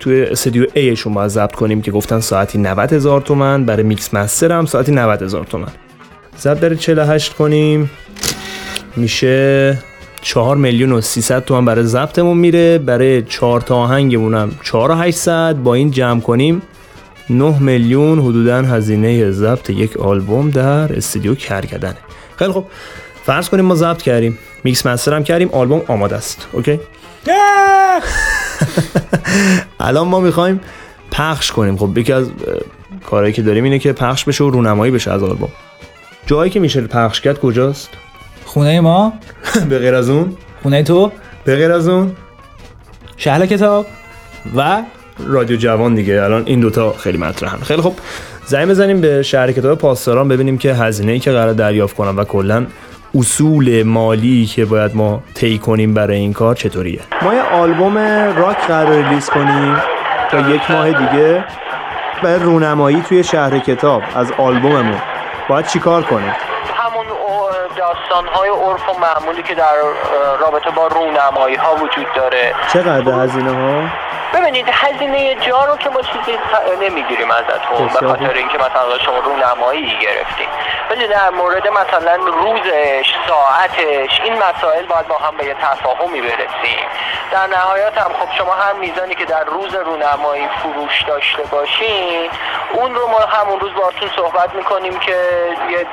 توی 0.00 0.22
استودیو 0.22 0.66
A 0.66 0.98
شون 0.98 1.14
باید 1.14 1.28
ضبط 1.28 1.52
کنیم 1.52 1.82
که 1.82 1.90
گفتن 1.90 2.20
ساعتی 2.20 2.58
90 2.58 2.92
هزار 2.92 3.20
تومن 3.20 3.64
برای 3.64 3.82
mix 3.82 4.14
master 4.14 4.52
هم 4.52 4.66
ساعتی 4.66 4.92
90 4.92 5.22
هزار 5.22 5.44
تومن. 5.44 5.68
ضبط 6.38 6.60
داره 6.60 6.76
48 6.76 7.34
کنیم. 7.34 7.90
میشه 8.96 9.78
4 10.22 10.56
میلیون 10.56 10.92
و 10.92 11.00
300 11.00 11.44
تومن 11.44 11.64
برای 11.64 11.84
ضبطمون 11.84 12.36
میره. 12.36 12.78
برای 12.78 13.22
4 13.22 13.60
تا 13.60 13.76
آهنگمون 13.76 14.34
هم 14.34 14.52
4 14.62 14.90
و 14.90 14.94
800 14.94 15.56
با 15.56 15.74
این 15.74 15.90
جمع 15.90 16.20
کنیم. 16.20 16.62
9 17.30 17.58
میلیون 17.58 18.18
حدودا 18.18 18.62
هزینه 18.62 19.30
ضبط 19.30 19.70
یک 19.70 19.96
آلبوم 19.96 20.50
در 20.50 20.96
استودیو 20.96 21.34
کرگدنه 21.34 21.96
خیلی 22.36 22.52
خب 22.52 22.64
فرض 23.24 23.48
کنیم 23.48 23.64
ما 23.64 23.74
ضبط 23.74 24.02
کردیم. 24.02 24.38
mix 24.64 24.86
master 24.86 25.14
هم 25.14 25.24
کردیم. 25.24 25.48
آلبوم 25.52 25.82
آماده 25.88 26.16
است. 26.16 26.46
OK؟ 26.52 26.80
الان 29.80 30.08
ما 30.08 30.20
می‌خوایم 30.20 30.60
پخش 31.10 31.52
کنیم. 31.52 31.76
خب 31.76 31.98
یکی 31.98 32.12
از 32.12 32.26
کارهایی 33.06 33.32
که 33.32 33.42
داریم 33.42 33.64
اینه 33.64 33.78
که 33.78 33.92
پخش 33.92 34.24
بشه 34.24 34.44
و 34.44 34.50
رونمایی 34.50 34.92
بشه 34.92 35.12
از 35.12 35.22
آلبوم. 35.22 35.48
جایی 36.26 36.50
که 36.50 36.60
میشه 36.60 36.80
پخش 36.80 37.20
کرد 37.20 37.40
کجاست؟ 37.40 37.90
خونه 38.44 38.80
ما. 38.80 39.12
به 39.70 39.78
غیر 39.78 39.94
از 39.94 40.08
اون؟ 40.08 40.36
خونه 40.62 40.82
تو. 40.82 41.12
به 41.44 41.56
غیر 41.56 41.72
از 41.72 41.88
اون؟ 41.88 42.12
شهر 43.16 43.46
کتاب. 43.46 43.86
و 44.56 44.82
رادیو 45.26 45.56
جوان 45.56 45.94
دیگه. 45.94 46.22
الان 46.22 46.42
این 46.46 46.60
دوتا 46.60 46.92
خیلی 46.92 47.18
مطرحن. 47.18 47.58
خیلی 47.58 47.82
خب 47.82 47.92
زنگ 48.46 48.68
بزنیم 48.68 49.00
به 49.00 49.22
شهر 49.22 49.52
کتاب 49.52 49.78
پاسداران 49.78 50.28
ببینیم 50.28 50.58
که 50.58 50.74
هزینه 50.74 51.12
ای 51.12 51.18
که 51.18 51.32
قرار 51.32 51.52
دریافت 51.52 51.96
کنم 51.96 52.16
و 52.16 52.24
کلا 52.24 52.66
اصول 53.14 53.82
مالی 53.82 54.46
که 54.46 54.64
باید 54.64 54.96
ما 54.96 55.22
طی 55.34 55.58
کنیم 55.58 55.94
برای 55.94 56.16
این 56.16 56.32
کار 56.32 56.54
چطوریه؟ 56.54 57.00
ما 57.22 57.34
یه 57.34 57.42
آلبوم 57.42 57.98
راک 58.36 58.66
قرار 58.66 59.04
ریلیز 59.04 59.26
کنیم 59.30 59.76
تا 60.30 60.50
یک 60.50 60.70
ماه 60.70 60.86
دیگه. 60.86 61.44
برای 62.22 62.38
رونمایی 62.38 63.02
توی 63.08 63.24
شهر 63.24 63.58
کتاب 63.58 64.02
از 64.14 64.32
آلبوممون. 64.38 65.13
باید 65.48 65.66
چیکار 65.66 66.02
کنیم؟ 66.02 66.36
همون 66.76 67.06
داستان 67.76 68.26
های 68.26 68.48
عرف 68.48 68.88
و 68.88 68.92
معمولی 68.98 69.42
که 69.42 69.54
در 69.54 69.74
رابطه 70.40 70.70
با 70.70 70.86
رونمایی 70.86 71.56
ها 71.56 71.74
وجود 71.74 72.06
داره. 72.14 72.54
چقدر 72.72 73.12
هزینه 73.12 73.50
ها 73.50 73.88
ببینید 74.34 74.68
هزینه 74.72 75.34
جا 75.34 75.64
رو 75.64 75.76
که 75.76 75.90
ما 75.90 76.00
چیزی 76.02 76.38
نمی‌گیریم 76.80 77.30
ازتون 77.30 77.86
به 77.86 78.08
خاطر. 78.08 78.32
اینکه 78.34 78.58
مثلا 78.58 78.98
شما 78.98 79.18
رونمایی 79.18 79.98
گرفتین. 80.02 80.46
ولی 80.90 81.08
در 81.08 81.30
مورد 81.30 81.68
مثلا 81.68 82.16
روزش 82.16 83.14
ساعتش 83.28 84.20
این 84.20 84.32
مسائل 84.32 84.86
باید 84.86 85.08
با 85.08 85.18
هم 85.18 85.36
به 85.36 85.44
یه 85.44 85.54
تفاهمی 85.54 86.20
برسیم. 86.20 86.86
در 87.32 87.46
نهایت 87.56 87.98
هم 87.98 88.10
خب 88.18 88.38
شما 88.38 88.54
هم 88.54 88.80
میزانی 88.80 89.14
که 89.14 89.24
در 89.24 89.44
روز 89.44 89.74
رونمایی 89.74 90.46
فروش 90.62 91.02
داشته 91.08 91.42
باشین 91.52 92.28
اون 92.74 92.94
رو 92.94 93.08
ما 93.08 93.18
همون 93.28 93.60
روز 93.60 93.70
باتون 93.80 94.08
صحبت 94.16 94.54
می‌کنیم 94.54 94.92
که 94.92 95.16
یک 95.78 95.86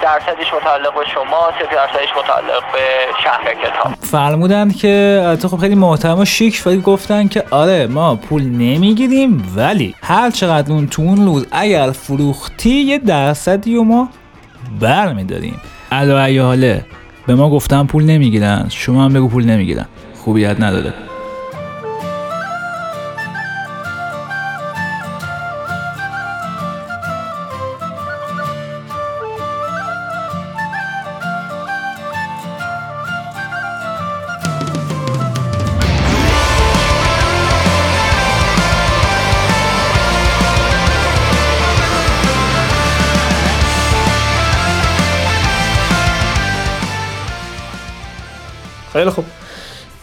درصدش 0.00 0.54
متعلق 0.54 0.94
به 0.94 1.04
شما 1.14 1.50
سه 1.58 1.76
درصدش 1.76 2.08
متعلق 2.18 2.62
به 2.72 2.84
شهر 3.24 3.54
کتاب. 3.54 3.92
فرمودن 4.00 4.70
که 4.70 5.22
البته 5.24 5.48
خب 5.48 5.56
خیلی 5.56 5.74
محترم 5.74 6.18
و 6.18 6.24
شیک 6.24 6.62
ولی 6.66 6.80
گفتن 6.80 7.28
که 7.28 7.44
آره 7.50 7.86
ما 7.86 8.16
پول 8.16 8.42
نمی‌گیریم 8.42 9.52
ولی 9.56 9.94
هر 10.02 10.30
چقدر 10.30 10.72
اون 10.72 10.86
تو 10.86 11.02
اون 11.02 11.26
روز 11.26 11.46
اگر 11.50 11.90
فروختی 11.90 12.70
یه 12.70 12.98
درصدی 12.98 13.76
و 13.76 13.82
ما 13.82 14.08
بر 14.80 15.12
میداریم 15.12 15.60
علا 15.92 16.24
ای 16.24 16.38
حاله 16.38 16.84
به 17.26 17.34
ما 17.34 17.50
گفتن 17.50 17.86
پول 17.86 18.04
نمی‌گیرن 18.04 18.66
شما 18.70 19.04
هم 19.04 19.12
بگو 19.12 19.28
پول 19.28 19.44
نمی‌گیرن. 19.44 19.86
خوبیت 20.24 20.60
نداره. 20.60 21.11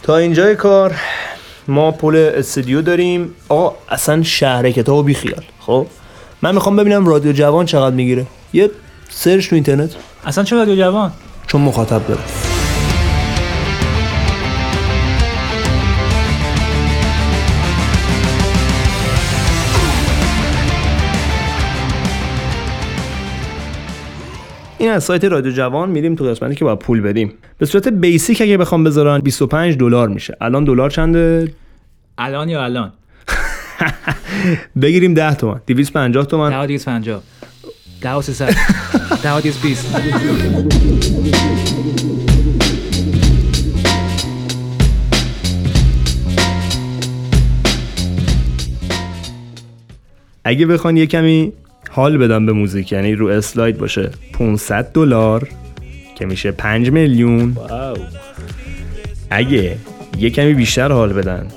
تا 0.10 0.18
اینجای 0.18 0.56
کار 0.56 0.96
ما 1.68 1.92
پول 1.92 2.16
استودیو 2.16 2.82
داریم. 2.82 3.36
آقا 3.50 3.76
اصلا 3.90 4.24
شهر 4.24 4.72
کتاب 4.72 5.06
بی 5.06 5.14
خیال 5.14 5.44
خب؟ 5.60 5.88
من 6.42 6.56
می‌خوام 6.56 6.76
ببینم 6.76 7.08
رادیو 7.08 7.32
جوان 7.32 7.66
چقدر 7.66 7.96
می‌گیره. 7.96 8.26
یه 8.54 8.70
سرچ 9.10 9.50
تو 9.50 9.56
اینترنت. 9.56 9.96
اصلا 10.26 10.44
چه 10.44 10.56
رادیو 10.56 10.76
جوان؟ 10.76 11.12
چون 11.48 11.62
مخاطب 11.62 12.08
داره. 12.08 12.22
این 24.80 24.90
از 24.92 25.04
سایت 25.04 25.24
رادیو 25.24 25.52
جوان 25.52 25.90
میریم 25.90 26.16
تو 26.16 26.26
قسمتی 26.26 26.56
که 26.56 26.66
باید 26.66 26.80
پول 26.80 27.02
بدیم. 27.02 27.34
به 27.58 27.66
صورت 27.66 27.88
بیسیک 27.88 28.42
اگه 28.42 28.58
بخوام 28.58 28.84
بذارن 28.84 29.20
25 29.20 29.78
دلار 29.78 30.08
میشه. 30.08 30.38
الان 30.42 30.64
دلار 30.64 30.90
چنده؟ 30.90 31.54
الان 32.18 32.50
یا 32.50 32.64
الان؟ 32.64 32.94
بگیریم 34.82 35.14
10 35.14 35.36
تومن. 35.36 35.62
250 35.68 36.26
تومن. 36.26 36.50
ده 36.50 36.66
دیگه 36.68 36.84
پنجاه. 36.84 37.24
ده 38.02 38.14
و 38.14 38.22
سیصد. 38.22 38.56
ده 39.24 39.34
و 39.34 39.42
دیگه 39.42 39.56
بیست. 39.64 39.96
اگه 50.44 50.66
بخوان 50.66 50.98
یه 50.98 51.06
کمی 51.06 51.54
حال 52.00 52.18
بدم 52.18 52.46
به 52.46 52.54
موزیک. 52.54 52.92
یعنی 52.92 53.16
رو 53.16 53.28
اسلاید 53.28 53.78
باشه 53.78 54.10
500 54.34 54.92
دلار 54.94 55.48
که 56.16 56.26
میشه 56.26 56.52
5 56.52 56.92
میلیون. 56.92 57.58
اگه 59.30 59.78
یه 60.20 60.30
کمی 60.30 60.54
بیشتر 60.54 60.92
حال 60.92 61.14
بدن. 61.14 61.48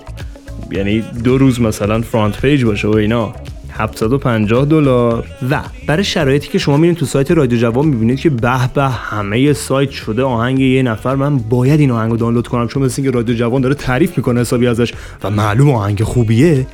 یعنی 0.71 1.05
دو 1.25 1.39
روز 1.39 1.61
مثلا 1.61 2.01
فرانت 2.01 2.41
پیج 2.41 2.65
باشه 2.65 2.89
و 2.89 2.95
اینا. 2.97 3.35
750 3.73 4.65
دلار. 4.65 5.25
و 5.51 5.61
برای 5.87 6.05
شرایطی 6.05 6.49
که 6.49 6.59
شما 6.59 6.77
میرین 6.77 6.95
تو 6.95 7.07
سایت 7.07 7.31
رادیو 7.31 7.59
جوان 7.59 7.87
می‌بینید 7.87 8.21
که 8.21 8.31
به 8.31 8.69
به 8.75 8.83
همه 8.83 9.53
سایت 9.53 9.91
شده 9.91 10.23
آهنگ 10.23 10.59
یه 10.59 10.83
نفر. 10.83 11.15
من 11.15 11.39
باید 11.39 11.81
این 11.81 11.91
آهنگ 11.91 12.11
رو 12.11 12.17
دانلود 12.17 12.49
کنم 12.49 12.69
چون 12.69 12.83
مثل 12.83 13.03
اینکه 13.03 13.17
رادیو 13.17 13.37
جوان 13.37 13.61
داره 13.63 13.75
تعریف 13.75 14.17
می‌کنه 14.17 14.41
حسابی 14.41 14.67
ازش 14.67 14.93
و 15.25 15.31
معلوم 15.31 15.71
آهنگ 15.71 16.03
خوبیه. 16.03 16.67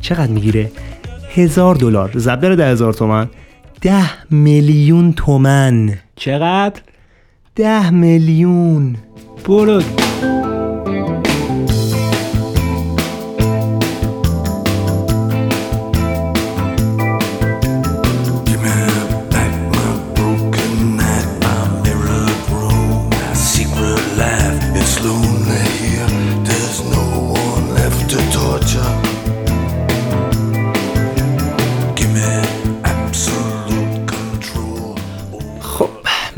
چقدر 0.00 0.32
می‌گیره؟ 0.32 0.70
هزار 1.36 1.74
دلار. 1.74 2.10
ضرب 2.16 2.40
داره 2.40 2.56
ده 2.56 2.66
هزار 2.66 2.92
تومن. 2.92 3.28
ده 3.80 4.30
میلیون 4.30 5.12
تومن. 5.12 5.98
چقدر؟ 6.16 6.80
ده 7.56 7.90
میلیون. 7.90 8.96
برو. 9.48 9.82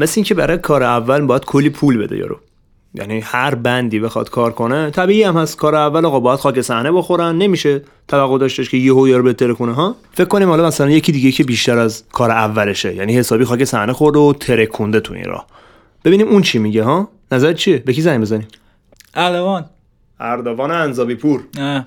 مثل 0.08 0.14
اینکه 0.16 0.34
برای 0.34 0.58
کار 0.58 0.82
اول 0.82 1.20
باید 1.20 1.44
کلی 1.44 1.70
پول 1.70 1.98
بده 1.98 2.16
یارو. 2.16 2.40
یعنی 2.94 3.20
هر 3.20 3.54
بندی 3.54 4.00
بخواد 4.00 4.30
کار 4.30 4.52
کنه 4.52 4.90
طبیعی 4.90 5.22
هم 5.22 5.36
هست. 5.36 5.56
کار 5.56 5.74
اول 5.74 6.04
آقا 6.04 6.20
باید 6.20 6.40
خاک 6.40 6.60
صحنه 6.60 6.92
بخورن. 6.92 7.38
نمیشه 7.38 7.82
توقع 8.08 8.38
داشتش 8.38 8.70
که 8.70 8.76
یهو 8.76 9.08
یارو 9.08 9.22
بهتره 9.22 9.54
کنه 9.54 9.72
ها؟ 9.72 9.96
فکر 10.12 10.24
کنیم 10.24 10.48
حالا 10.48 10.66
مثلا 10.66 10.90
یکی 10.90 11.12
دیگه 11.12 11.32
که 11.32 11.44
بیشتر 11.44 11.78
از 11.78 12.04
کار 12.12 12.30
اولشه. 12.30 12.94
یعنی 12.94 13.16
حسابی 13.16 13.44
خاک 13.44 13.64
صحنه 13.64 13.92
خورده 13.92 14.18
و 14.18 14.32
ترکونده 14.32 15.00
تو 15.00 15.14
این 15.14 15.24
راه. 15.24 15.46
ببینیم 16.04 16.28
اون 16.28 16.42
چی 16.42 16.58
میگه 16.58 16.82
ها؟ 16.82 17.08
نظر 17.32 17.52
چیه؟ 17.52 17.78
به 17.78 17.92
کی 17.92 18.02
زنگ 18.02 18.20
بزنیم؟ 18.20 18.48
اردوان. 19.14 19.64
اردوان 20.20 20.70
انزابی 20.70 21.14
پور 21.14 21.40
نه. 21.56 21.86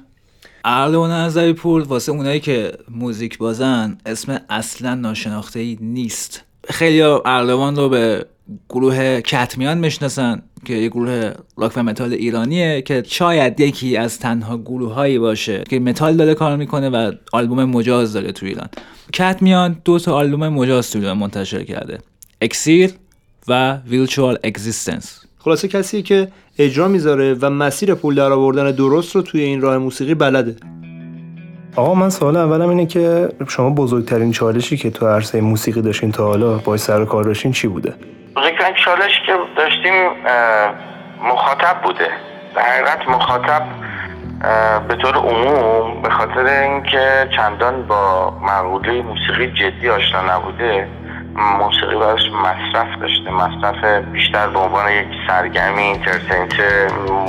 اردوان 0.66 1.12
نظری 1.12 1.54
پول 1.54 1.82
واسه 1.82 2.12
اونایی 2.12 2.40
که 2.40 2.72
موزیک 2.90 3.38
بازن 3.38 3.98
اسم 4.06 4.40
اصلا 4.50 4.96
ناشناخته 4.96 5.60
ای 5.60 5.78
نیست. 5.82 6.44
خیلی 6.70 7.02
اردوان 7.02 7.76
رو 7.76 7.90
به 7.90 8.26
گروه 8.70 9.22
کتمیان 9.22 9.78
می‌شناسن 9.78 10.42
که 10.66 10.74
یه 10.74 10.90
گروه 10.90 11.32
راک 11.58 11.72
و 11.76 11.84
متال 11.84 12.14
ایرانیه 12.14 12.82
که 12.82 13.04
شاید 13.08 13.60
یکی 13.60 13.98
از 13.98 14.20
تنها 14.20 14.58
گروه 14.58 14.94
هایی 14.94 15.20
باشه 15.20 15.64
که 15.70 15.80
متال 15.80 16.18
داره 16.18 16.34
کار 16.34 16.58
می‌کنه 16.58 16.90
و 16.90 17.12
آلبوم 17.34 17.66
مجاز 17.66 18.14
داره 18.14 18.32
تو 18.32 18.46
ایران. 18.46 18.70
کتمیان 19.14 19.82
دو 19.86 20.00
تا 20.00 20.16
آلبوم 20.16 20.48
مجاز 20.48 20.92
تو 20.92 21.00
ایران 21.00 21.18
منتشر 21.18 21.64
کرده 21.64 21.98
اکسیر 22.42 22.92
و 23.48 23.78
Virtual 23.88 24.38
Existence 24.44 25.22
خلاصه 25.40 25.68
کسی 25.68 26.02
که 26.02 26.28
اجرا 26.58 26.88
می‌ذاره 26.88 27.34
و 27.42 27.50
مسیر 27.50 27.96
پول 27.96 28.16
در 28.16 28.32
آوردن 28.32 28.72
درست 28.72 29.16
رو 29.16 29.22
توی 29.22 29.42
این 29.42 29.62
راه 29.62 29.78
موسیقی 29.78 30.14
بلده. 30.14 30.56
آقا 31.76 31.94
من 31.94 32.10
سوال 32.10 32.38
اولم 32.38 32.70
اینه 32.70 32.86
که 32.86 33.30
شما 33.48 33.70
بزرگترین 33.70 34.32
چالشی 34.32 34.78
که 34.78 34.92
تو 34.92 35.08
عرصه 35.08 35.42
موسیقی 35.42 35.82
داشتین 35.82 36.12
تا 36.12 36.26
حالا 36.26 36.58
با 36.58 36.78
سر 36.78 37.06
کار 37.06 37.24
داشتین 37.24 37.52
چی 37.52 37.68
بوده؟ 37.68 37.94
بزرگترین 38.36 38.76
چالش 38.86 39.22
که 39.26 39.34
داشتیم 39.58 39.94
مخاطب 41.24 41.82
بوده. 41.84 42.08
در 42.56 42.62
حقیقت 42.62 43.08
مخاطب 43.08 43.64
به 44.88 44.96
طور 44.96 45.16
عموم 45.16 46.02
به 46.02 46.10
خاطر 46.10 46.46
اینکه 46.46 47.30
چندان 47.36 47.88
با 47.88 48.34
مقوله 48.42 49.02
موسیقی 49.02 49.48
جدی 49.48 49.90
آشنا 49.90 50.38
نبوده. 50.38 50.88
موسیقی 51.36 51.96
براش 51.96 52.22
مصرف 52.22 53.00
داشته. 53.02 53.32
مصرف 53.32 54.06
بیشتر 54.12 54.48
به 54.48 54.60
عنوان 54.60 54.92
یک 54.92 55.08
سرگرمی 55.28 55.82
اینترتینت 55.82 56.54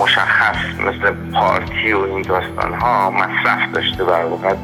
مشخص 0.02 0.56
مثل 0.80 1.14
پارتی 1.34 1.92
و 1.92 2.04
این 2.04 2.22
داستان 2.22 2.74
ها 2.74 3.10
مصرف 3.10 3.72
داشته 3.74 4.04
در 4.04 4.24
واقع 4.24 4.54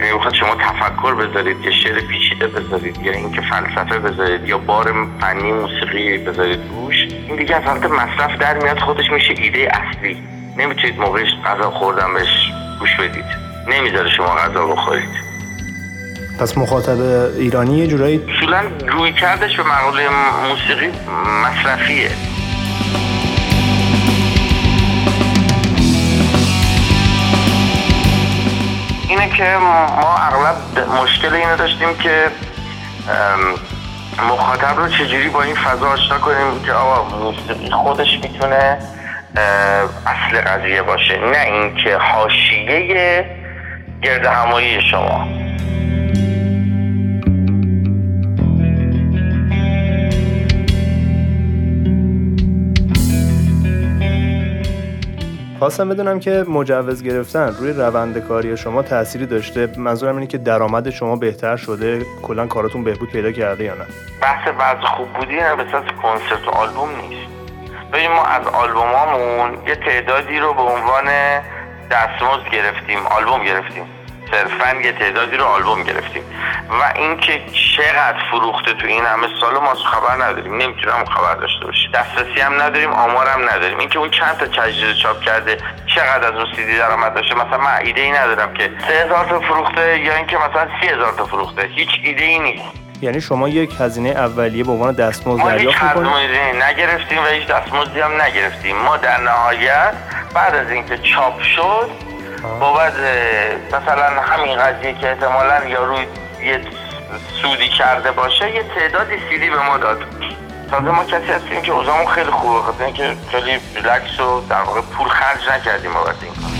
یعنی 0.00 0.18
بخواد 0.18 0.34
شما 0.34 0.54
تفکر 0.54 1.14
بذارید 1.14 1.56
یا 1.64 1.70
شعر 1.70 2.00
پیچیده 2.00 2.46
بذارید 2.46 2.98
یا 3.02 3.12
اینکه 3.12 3.40
فلسفه 3.40 3.98
بذارید 3.98 4.48
یا 4.48 4.58
بار 4.58 4.94
فنی 5.20 5.52
موسیقی 5.52 6.18
بذارید 6.18 6.60
روش. 6.70 7.08
این 7.28 7.36
دیگه 7.36 7.56
از 7.56 7.82
مصرف 7.90 8.38
در 8.38 8.58
میاد 8.58 8.78
خودش 8.78 9.10
میشه 9.10 9.34
ایده 9.38 9.68
اصلی. 9.72 10.22
نمی‌تونید 10.56 11.00
موقعش 11.00 11.28
غذا 11.44 11.70
خوردن 11.70 12.14
بهش 12.14 12.52
گوش 12.80 12.96
بدید. 12.96 13.24
نمی‌ذاره 13.68 14.10
شما 14.10 14.26
غذا 14.26 14.66
بخورید. 14.66 15.25
پس 16.40 16.58
مخاطب 16.58 17.00
ایرانی 17.38 17.78
یه 17.78 17.86
جورایی 17.86 18.20
اصولا 18.36 18.62
روی 18.88 19.12
کردش 19.12 19.56
به 19.56 19.62
مقوله 19.62 20.08
موسیقی 20.48 20.92
مصرفیه. 21.44 22.10
اینه 29.08 29.28
که 29.28 29.56
ما 29.60 30.16
اغلب 30.16 30.56
مشکل 31.02 31.34
اینو 31.34 31.56
داشتیم 31.56 31.94
که 32.02 32.30
مخاطب 34.28 34.76
رو 34.76 34.88
چجوری 34.88 35.28
با 35.28 35.42
این 35.42 35.54
فضا 35.54 35.88
آشنا 35.88 36.18
کنیم 36.18 36.62
که 36.66 36.72
آقا 36.72 37.16
موسیقی 37.18 37.70
خودش 37.70 38.18
می‌تونه 38.22 38.78
اصل 40.06 40.40
قضیه 40.40 40.82
باشه 40.82 41.18
نه 41.18 41.38
اینکه 41.38 41.96
حاشیه 41.96 43.26
گرد 44.02 44.26
همایی 44.26 44.80
شما. 44.90 45.45
خواستم 55.58 55.88
بدونم 55.88 56.20
که 56.20 56.44
مجوز 56.48 57.02
گرفتن 57.02 57.54
روی 57.60 57.72
روند 57.72 58.18
کاری 58.18 58.56
شما 58.56 58.82
تأثیری 58.82 59.26
داشته. 59.26 59.68
منظورم 59.76 60.14
اینه 60.14 60.26
که 60.26 60.38
درآمد 60.38 60.90
شما 60.90 61.16
بهتر 61.16 61.56
شده. 61.56 62.02
کلا 62.22 62.46
کاراتون 62.46 62.84
بهبود 62.84 63.10
پیدا 63.10 63.32
کرده 63.32 63.64
یا 63.64 63.74
نه؟ 63.74 63.84
بحث 64.22 64.48
وضع 64.58 64.86
خوب 64.86 65.12
بودی 65.12 65.36
نه 65.36 65.42
اساس 65.42 65.84
کنسرت 66.02 66.48
و 66.48 66.50
آلبوم 66.50 66.88
نیست. 67.00 67.30
ببین 67.92 68.10
ما 68.10 68.24
از 68.24 68.46
آلبومامون 68.46 69.66
یه 69.66 69.74
تعدادی 69.74 70.38
رو 70.38 70.54
به 70.54 70.62
عنوان 70.62 71.04
دستمزد 71.90 72.48
گرفتیم 72.52 72.98
آلبوم 73.06 73.44
گرفتیم. 73.44 73.84
صرفا 74.30 74.80
یه 74.80 74.92
تعدادی 74.92 75.36
رو 75.36 75.44
آلبوم 75.44 75.82
گرفتیم. 75.82 76.22
و 76.70 76.98
اینکه 76.98 77.40
چقدر 77.76 78.18
فروخته 78.30 78.72
تو 78.72 78.86
این 78.86 79.04
همه 79.04 79.26
سال 79.40 79.54
ما 79.54 79.70
از 79.70 79.78
خبر 79.78 80.24
نداریم. 80.24 80.56
نمی‌تونم 80.56 81.04
خبر 81.04 81.34
داشته 81.34 81.66
باشیم 81.66 81.90
دسترسی 81.94 82.40
هم 82.40 82.62
نداریم 82.62 82.90
آمار 82.90 83.26
هم 83.26 83.48
نداریم. 83.48 83.78
اینکه 83.78 83.98
اون 83.98 84.10
چند 84.10 84.36
تا 84.36 84.46
تجدید 84.46 84.96
چاپ 84.96 85.20
کرده 85.20 85.58
چقدر 85.94 86.28
از 86.28 86.34
اون 86.34 86.46
سیدی 86.56 86.78
درآمد 86.78 87.14
داشته. 87.14 87.34
مثلا 87.34 87.58
من 87.58 87.76
ایده 87.82 88.00
ای 88.00 88.10
ندارم 88.10 88.54
که 88.54 88.70
سه 88.88 89.04
هزار 89.04 89.24
تا 89.24 89.40
فروخته 89.40 90.00
یا 90.00 90.14
اینکه 90.14 90.36
مثلا 90.36 90.68
سی 90.80 90.88
هزار 90.88 91.12
تا 91.12 91.26
فروخته. 91.26 91.62
هیچ 91.62 91.90
ایده 92.04 92.24
ای 92.24 92.38
نیست. 92.38 92.64
یعنی 93.02 93.20
شما 93.20 93.48
یک 93.48 93.70
هزینه 93.80 94.08
اولیه 94.08 94.64
به 94.64 94.72
عنوان 94.72 94.94
دستمزد 94.94 95.42
ما 95.42 95.50
دریافت 95.50 95.82
می‌کنید؟ 95.82 96.30
هزینه 96.30 96.68
نگرفتیم 96.68 97.18
و 97.18 97.26
هیچ 97.26 97.46
دستمزدی 97.46 98.00
هم 98.00 98.22
نگرفتیم. 98.22 98.76
ما 98.76 98.96
در 98.96 99.20
نهایت 99.20 99.92
بعد 100.34 100.54
از 100.54 100.70
اینکه 100.70 100.98
چاپ 100.98 101.42
شد 101.42 101.90
بابت 102.60 102.92
مثلا 103.68 104.22
همین 104.22 104.58
قضیه 104.58 104.94
که 105.00 105.08
احتمالا 105.08 105.64
یارو 105.68 105.98
یه 106.42 106.60
سودی 107.42 107.68
کرده 107.68 108.10
باشه 108.10 108.54
یه 108.54 108.62
تعدادی 108.62 109.14
سیدی 109.30 109.50
به 109.50 109.62
ما 109.62 109.78
داد. 109.78 110.04
تازه 110.70 110.90
ما 110.90 111.04
کسی 111.04 111.32
هستیم 111.32 111.62
که 111.62 111.72
اوضاعمون 111.72 112.06
خیلی 112.06 112.30
خوبه 112.30 112.62
خاطر 112.62 112.84
اینکه 112.84 113.16
خیلی 113.30 113.58
ریلکس 113.74 114.20
و 114.20 114.40
در 114.48 114.62
واقع 114.62 114.80
پول 114.80 115.08
خرج 115.08 115.48
نکردیم 115.48 115.94
بابت 115.94 116.22
این 116.22 116.34
کار. 116.34 116.55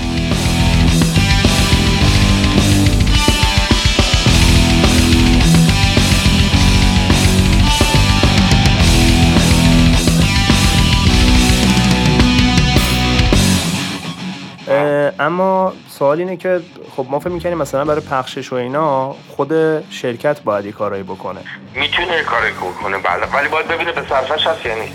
اما 15.18 15.72
سوال 15.88 16.18
اینه 16.18 16.36
که 16.36 16.60
خب 16.96 17.06
ما 17.10 17.18
فکر 17.18 17.30
می‌کنیم 17.30 17.58
مثلا 17.58 17.84
برای 17.84 18.00
پخشش 18.00 18.52
و 18.52 18.56
اینا 18.56 19.14
خود 19.36 19.52
شرکت 19.90 20.40
باید 20.40 20.64
یه 20.64 20.72
کارایی 20.72 21.02
بکنه. 21.02 21.40
می‌تونه 21.74 22.16
یه 22.16 22.22
کاری 22.22 22.52
کنه 22.82 22.98
بله. 22.98 23.26
ولی 23.26 23.48
باید 23.48 23.68
ببینه 23.68 23.92
به 23.92 24.02
صرفش 24.08 24.46
هست 24.46 24.66
یا 24.66 24.74
نیست. 24.74 24.92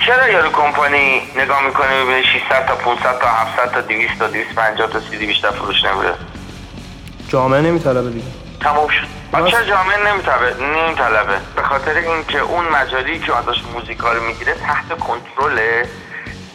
چرا 0.00 0.28
یارو 0.28 0.50
کمپانی 0.50 1.22
نگاه 1.36 1.66
می‌کنه 1.66 1.98
می‌بینه 2.00 2.22
600 2.22 2.66
تا 2.66 2.74
500 2.74 3.18
تا 3.18 3.28
700 3.28 3.72
تا 3.72 3.80
200 3.80 4.18
تا 4.18 4.26
250 4.26 4.90
تا 4.90 5.00
سیدی 5.00 5.26
بیشتر 5.26 5.50
فروش 5.50 5.84
نمیره 5.84 6.14
جامعه 7.28 7.60
نمیطلبه 7.60 8.10
دیگه. 8.10 8.26
تموم 8.60 8.88
شد. 8.88 9.06
چرا 9.50 9.64
جامعه 9.64 10.12
نمیطلبه؟ 10.12 10.54
نمیطلبه. 10.64 11.38
به 11.56 11.62
خاطر 11.62 11.94
اینکه 11.96 12.38
اون 12.38 12.64
مجالی 12.68 13.18
که 13.18 13.36
ازش 13.36 13.62
موزیکا 13.74 14.12
رو 14.12 14.22
می‌گیره 14.22 14.54
تحت 14.54 14.98
کنترل 14.98 15.84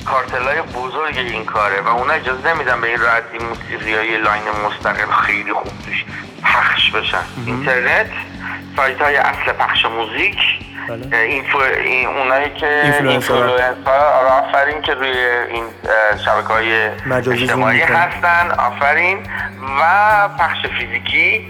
کارتلای 0.07 0.61
بزرگ 0.61 1.17
این 1.17 1.45
کاره 1.45 1.81
و 1.81 1.87
اونا 1.87 2.13
اجازه 2.13 2.53
نمیدن 2.53 2.81
به 2.81 2.87
این 2.87 2.99
راحتی 2.99 3.37
موسیقی 3.37 3.93
های 3.95 4.17
line 4.17 4.43
مستقل 4.67 5.11
خیلی 5.11 5.53
خوب 5.53 5.71
توش 5.85 6.05
پخش 6.43 6.91
بشن. 6.91 7.23
اینترنت 7.45 8.09
سایت 8.77 9.01
های 9.01 9.15
اصل 9.15 9.51
پخش 9.51 9.85
موزیک 9.85 10.37
این 10.89 12.08
اونایی 12.08 12.50
که. 12.50 12.82
اینفلوئنسرها 12.84 13.43
آره 13.43 14.32
آفرین 14.32 14.82
که 14.82 14.93
روی 14.93 15.17
این 15.50 15.63
شبکه 16.26 16.54
های 16.54 16.89
مجازی 17.06 17.43
اجتماعی. 17.43 17.82
هستن 17.82 18.52
آفرین. 18.52 19.19
و 19.80 20.30
پخش 20.39 20.65
فیزیکی 20.80 21.50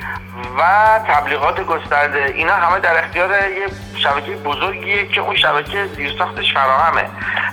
و 0.60 0.64
تبلیغات 1.08 1.62
گسترده. 1.62 2.34
اینا 2.36 2.54
همه 2.54 2.80
در 2.80 3.04
اختیار 3.04 3.30
یه 3.30 3.68
شبکه 3.96 4.32
بزرگیه 4.32 5.08
که 5.08 5.22
اون 5.22 5.36
شبکه 5.36 5.86
زیرساختش 5.86 6.54
فراهمه. 6.54 7.04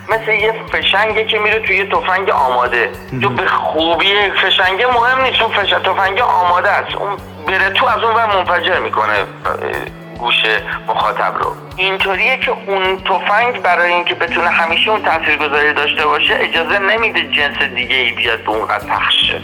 مثل 0.08 0.32
یه 0.32 0.54
فشنگه 0.72 1.24
که 1.24 1.38
میره 1.38 1.60
توی 1.60 1.76
یه 1.76 1.86
تفنگ 1.86 2.30
آماده. 2.30 2.90
تو 3.22 3.28
به 3.28 3.46
خوبی 3.46 4.30
فشنگه 4.30 4.86
مهم 4.86 5.22
نیست 5.22 5.42
اون 5.42 5.52
فش... 5.52 5.70
تفنگ 5.70 6.20
آماده 6.20 6.70
است. 6.70 6.94
اون 6.94 7.16
بره 7.46 7.70
تو 7.70 7.86
از 7.86 8.02
اون 8.02 8.14
ور 8.14 8.26
منفجر 8.26 8.78
می‌کنه. 8.78 9.24
گوش 10.24 10.42
مخاطب 10.88 11.34
رو. 11.40 11.56
اینطوریه 11.76 12.36
که 12.36 12.50
اون 12.50 12.96
تفنگ 12.96 13.62
برای 13.62 13.92
اینکه 13.92 14.14
بتونه 14.14 14.48
همیشه 14.48 14.90
اون 14.90 15.02
تاثیرگذاری 15.02 15.72
داشته 15.72 16.06
باشه 16.06 16.36
اجازه 16.40 16.78
نمیده 16.78 17.20
جنس 17.20 17.58
دیگه 17.74 17.96
ای 17.96 18.10
بیاد 18.10 18.44
به 18.44 18.50
اونقدر 18.50 18.86
پخش 18.86 19.14
شه. 19.26 19.40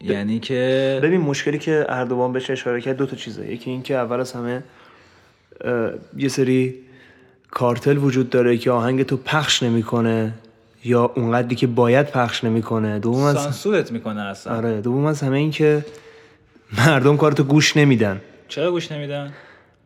یعنی 0.00 0.38
که 0.38 1.00
ببین 1.02 1.20
مشکلی 1.20 1.58
که 1.58 1.86
اردوان 1.88 2.32
بهش 2.32 2.50
اشاره 2.50 2.80
کرد 2.80 2.96
دو 2.96 3.06
تا 3.06 3.16
چیزه. 3.16 3.52
یکی 3.52 3.70
این 3.70 3.82
که 3.82 3.94
اول 3.94 4.20
از 4.20 4.32
همه 4.32 4.62
یه 6.16 6.28
سری 6.28 6.74
کارتل 7.50 7.98
وجود 7.98 8.30
داره 8.30 8.56
که 8.58 8.70
آهنگ 8.70 9.02
تو 9.02 9.16
پخش 9.16 9.62
نمی‌کنه 9.62 10.34
یا 10.84 11.12
اونقدری 11.16 11.54
که 11.54 11.66
باید 11.66 12.06
پخش 12.10 12.44
نمی‌کنه. 12.44 12.98
دوم 12.98 13.22
از 13.22 13.42
سانسورت 13.42 13.92
می‌کنه 13.92 14.20
اصلا. 14.20 14.56
آره 14.56 14.80
دوم 14.80 15.04
از 15.04 15.22
همه 15.22 15.38
این 15.38 15.50
که 15.50 15.84
مردم 16.78 17.16
کارتو 17.16 17.44
گوش 17.44 17.76
نمیدن. 17.76 18.20
چرا 18.48 18.70
گوش 18.70 18.92
نمیدن؟ 18.92 19.32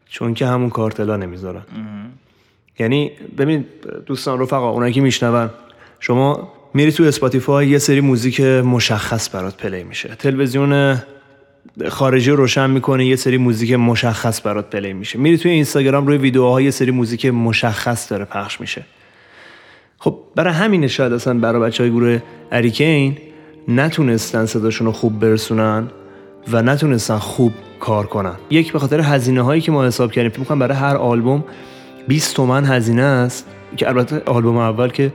چون 0.09 0.35
که 0.35 0.47
همون 0.47 0.71
کارتلا 0.71 1.17
نمی‌ذارن. 1.17 1.63
یعنی 2.79 3.13
ببین 3.39 3.67
دوستان 4.07 4.41
رفقا 4.41 4.71
اونایی 4.71 4.93
که 4.93 5.01
میشنون 5.01 5.51
شما 6.01 6.53
میری 6.75 6.93
تو 6.93 7.05
اسپاتیفای 7.05 7.69
یه 7.69 7.79
سری 7.79 8.01
موزیک 8.01 8.41
مشخص 8.41 9.35
برات 9.35 9.57
play 9.57 9.85
میشه. 9.85 10.09
تلویزیون 10.09 10.99
خارجی 11.89 12.31
رو 12.31 12.37
روشن 12.37 12.71
می‌کنه 12.71 13.07
یه 13.07 13.17
سری 13.17 13.37
موزیک 13.37 13.73
مشخص 13.73 14.47
برات 14.47 14.71
play 14.71 14.93
میشه. 14.93 15.19
میری 15.19 15.39
توی 15.39 15.51
اینستاگرام 15.51 16.07
روی 16.07 16.17
ویدیوها 16.17 16.61
یه 16.61 16.71
سری 16.71 16.91
موزیک 16.91 17.27
مشخص 17.27 18.11
داره 18.11 18.25
پخش 18.25 18.61
میشه. 18.61 18.85
خب 19.99 20.19
برای 20.35 20.53
همین 20.53 20.87
شاید 20.87 21.13
اصلا 21.13 21.35
برای 21.35 21.63
بچه 21.63 21.83
های 21.83 21.93
گروه 21.93 22.19
اریکین 22.53 23.19
نتونستن 23.69 24.47
صداشون 24.47 24.87
رو 24.87 24.93
خوب 24.93 25.21
برسونن 25.21 25.89
و 26.53 26.63
نتونستن 26.63 27.19
خوب 27.19 27.53
کار 27.81 28.07
کنن. 28.07 28.35
یک 28.51 28.73
به 28.73 28.79
خاطر 28.79 29.01
هزینه 29.01 29.43
هایی 29.43 29.61
که 29.61 29.73
ما 29.73 29.85
حساب 29.85 30.13
کردیم. 30.13 30.45
فکر 30.45 30.55
برای 30.55 30.77
هر 30.77 30.97
آلبوم 30.97 31.45
20 32.09 32.37
تومن 32.37 32.65
هزینه 32.65 33.03
است. 33.03 33.47
که 33.77 33.89
البته 33.89 34.23
آلبوم 34.27 34.57
اول 34.57 34.89
که 34.89 35.13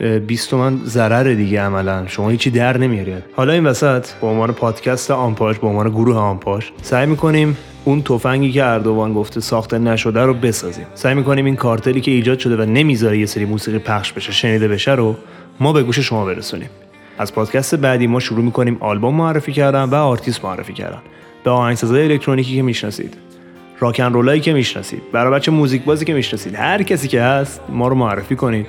اه، 0.00 0.18
20 0.18 0.50
تومن 0.50 0.80
ضرر 0.84 1.34
دیگه 1.34 1.60
عملا. 1.60 2.06
شما 2.06 2.28
هیچی 2.28 2.50
در 2.50 2.78
نمیارید. 2.78 3.22
حالا 3.36 3.52
این 3.52 3.66
وسط 3.66 4.06
به 4.20 4.26
عنوان 4.26 4.52
پادکست 4.52 5.10
آمپاش 5.10 5.58
به 5.58 5.66
عنوان 5.66 5.90
گروه 5.90 6.16
آمپاش 6.16 6.72
سعی 6.82 7.06
می‌کنیم 7.06 7.56
اون 7.84 8.02
تفنگی 8.02 8.52
که 8.52 8.64
اردوان 8.64 9.12
گفته 9.12 9.40
ساخته 9.40 9.78
نشده 9.78 10.20
رو 10.20 10.34
بسازیم. 10.34 10.86
سعی 10.94 11.14
می‌کنیم 11.14 11.44
این 11.44 11.56
کارتلی 11.56 12.00
که 12.00 12.10
ایجاد 12.10 12.38
شده 12.38 12.56
و 12.56 12.64
نمی‌ذاره 12.64 13.18
یه 13.18 13.26
سری 13.26 13.44
موسیقی 13.44 13.78
پخش 13.78 14.12
بشه 14.12 14.32
شنیده 14.32 14.68
بشه 14.68 14.92
رو 14.92 15.16
ما 15.60 15.72
به 15.72 15.82
گوش 15.82 15.98
شما 15.98 16.24
برسونیم. 16.24 16.68
از 17.18 17.34
پادکست 17.34 17.74
بعدی 17.74 18.06
ما 18.06 18.20
شروع 18.20 18.44
می‌کنیم 18.44 18.76
آلبوم 18.80 19.14
معرفی 19.14 19.52
کردن 19.52 19.84
و 19.84 19.94
آرتیست 19.94 20.44
معرفی 20.44 20.72
کردن. 20.72 20.98
به 21.44 21.50
آهنگسازای 21.50 22.04
الکترونیکی 22.04 22.56
که 22.56 22.62
می‌شناسید. 22.62 23.14
راکن 23.80 24.12
رولایی 24.12 24.40
که 24.40 24.52
می‌شناسید 24.52 25.02
برای 25.12 25.32
بچه 25.32 25.50
موزیک 25.50 25.84
بازی 25.84 26.04
که 26.04 26.14
می‌شناسید 26.14 26.54
هر 26.54 26.82
کسی 26.82 27.08
که 27.08 27.22
هست 27.22 27.60
ما 27.68 27.88
رو 27.88 27.94
معرفی 27.94 28.36
کنید. 28.36 28.66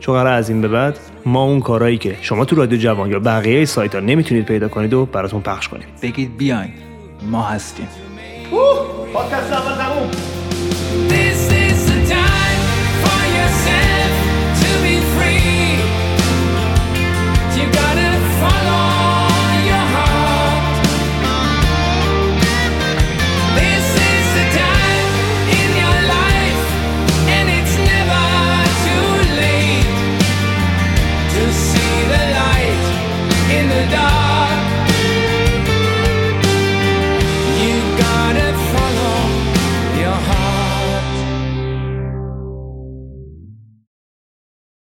چون 0.00 0.14
قرار 0.14 0.32
از 0.32 0.48
این 0.48 0.60
به 0.60 0.68
بعد 0.68 0.98
ما 1.26 1.44
اون 1.44 1.60
کارهایی 1.60 1.98
که 1.98 2.16
شما 2.20 2.44
تو 2.44 2.56
رادیو 2.56 2.78
جوان 2.78 3.10
یا 3.10 3.18
بقیه 3.18 3.64
سایت 3.64 3.94
ها 3.94 4.00
نمی‌تونید 4.00 4.46
پیدا 4.46 4.68
کنید 4.68 4.94
و 4.94 5.06
براتون 5.06 5.40
پخش 5.40 5.68
کنیم. 5.68 5.86
بگید 6.02 6.36
بیاین 6.36 6.72
ما 7.22 7.42
هستیم. 7.42 7.88
پادکست 9.12 9.52
اول 9.52 9.72